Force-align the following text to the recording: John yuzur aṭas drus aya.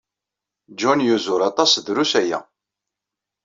John 0.79 0.99
yuzur 1.07 1.41
aṭas 1.49 1.71
drus 1.85 2.13
aya. 2.21 2.39